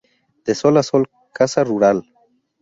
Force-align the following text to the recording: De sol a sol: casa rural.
De 0.49 0.55
sol 0.61 0.77
a 0.81 0.83
sol: 0.87 1.05
casa 1.41 1.63
rural. 1.69 2.01